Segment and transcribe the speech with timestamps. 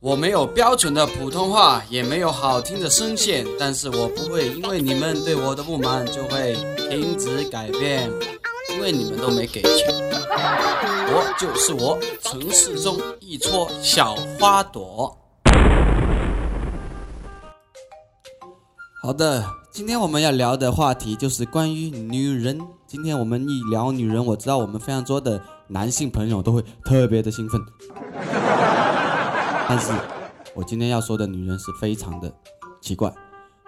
[0.00, 6.54] 我没有标准的普通话，也没有好听的声线，但是我不会因为你们对我的不满就会
[6.88, 8.10] 停止改变，
[8.72, 9.92] 因为你们都没给钱。
[11.10, 15.16] 我就是我，城市中一撮小花朵。
[19.02, 22.60] 好的，今天我们要聊的话题就是关于女人。
[22.86, 27.60] 今天我们一聊女人，我知道我们非常多的男性朋友都会特别的兴奋。
[29.68, 29.92] 但是，
[30.54, 32.32] 我今天要说的女人是非常的
[32.80, 33.12] 奇怪，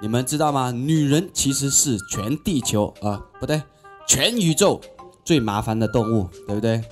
[0.00, 0.70] 你们知道吗？
[0.70, 3.62] 女人其实是全地球啊，不对，
[4.06, 4.80] 全宇宙
[5.22, 6.82] 最麻烦的动物，对不对？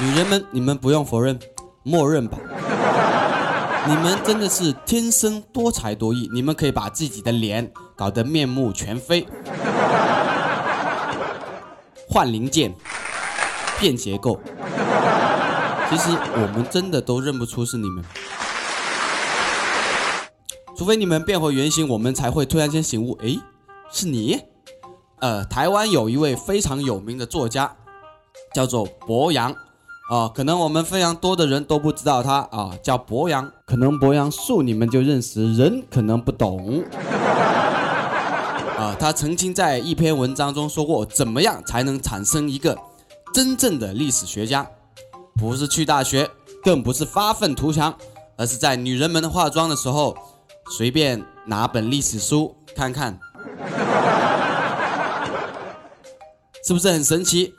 [0.00, 1.36] 女人们，你们不用否认，
[1.82, 2.38] 默认吧。
[3.88, 9.26] 你们真的是天生多才多艺，你们可以把自己的脸搞得面目全非，
[12.08, 12.72] 换零件，
[13.80, 14.38] 变结构。
[15.90, 18.04] 其实我们真的都认不出是你们，
[20.78, 23.18] 除非你们变回原形，我们才会突然间醒悟。
[23.22, 23.40] 诶，
[23.90, 24.38] 是你？
[25.18, 27.74] 呃，台湾有一位非常有名的作家，
[28.54, 29.52] 叫做博洋，
[30.08, 33.50] 啊，可能我们非常多的人都不知道他啊，叫博洋。
[33.66, 36.84] 可能博洋树你们就认识，人可能不懂。
[38.78, 42.78] 啊，他曾经在一篇文章中说过，怎么样才能产生一个
[43.34, 44.64] 真正的历史学家？
[45.34, 46.30] 不是去大学，
[46.62, 47.92] 更不是发愤图强，
[48.36, 50.16] 而是在女人们化妆的时候，
[50.70, 53.18] 随便拿本历史书看看，
[56.64, 57.54] 是不是很神奇？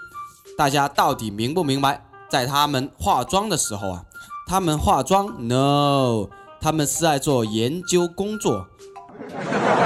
[0.57, 2.05] 大家到底明不明白？
[2.29, 4.03] 在他们化妆的时候啊，
[4.47, 6.27] 他们化妆？No，
[6.61, 8.67] 他们是在做研究工作，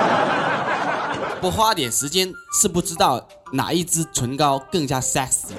[1.40, 5.54] 不花点时间是不知道哪一支唇膏更加 sexy。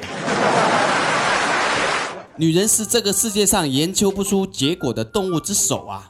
[2.36, 6.08] 女人是这个世界上研究不出结果的动物之首啊！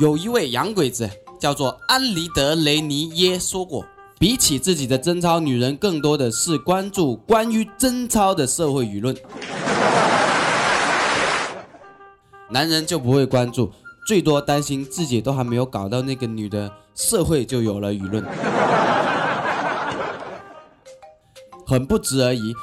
[0.00, 3.84] 有一位洋鬼子叫做安里德雷尼耶说过
[4.18, 9.14] ：“比起自己的贞操，女人更多的是关注关于贞操的社会舆论。
[12.48, 13.70] 男人就不会关注，
[14.06, 18.24] 最多担心自己都还没有搞到那个女的，社会就有了舆论。
[21.68, 22.54] ”很不值而已，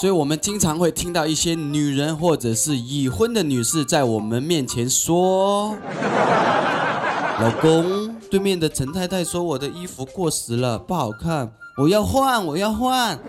[0.00, 5.76] 所以我们经常会听到一些女人或者是已婚的女士在我们面前说
[7.38, 13.18] ：“老公，对面的陈太太说我的衣服过时了，不好看，我要换，我要换。”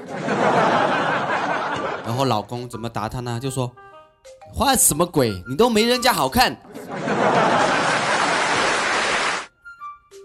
[2.07, 3.37] 然后老公怎么答她呢？
[3.37, 3.69] 就说
[4.55, 5.43] ：“换什么鬼？
[5.49, 6.53] 你都没人家好看。”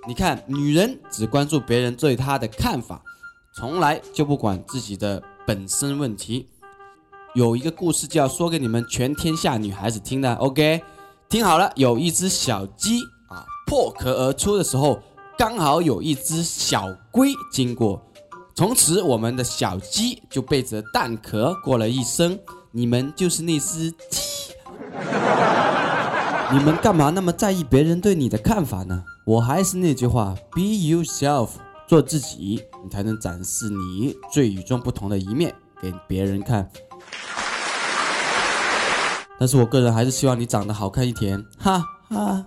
[0.06, 3.02] 你看，女人只关注别人对她的看法。
[3.54, 6.48] 从来就不管自己的本身问题。
[7.34, 10.82] 有一个故事就要说给你们全天下女孩子听的，OK？
[11.28, 13.00] 听好了，有一只小鸡，
[13.72, 15.00] 破壳而出的时候，
[15.38, 18.04] 刚好有一只小龟经过，
[18.54, 22.38] 从此我们的小鸡就背着蛋壳过了一生。
[22.70, 24.52] 你们就是那只鸡，
[26.52, 29.04] 你们干嘛那么在意别人对你的看法呢？
[29.24, 31.48] 我还是那句话，Be yourself。
[31.88, 36.70] 做自己，你才能展示你最与众不同的一面给别人看。
[39.38, 42.44] 但是我个人还是希望你长得好看一点，哈哈。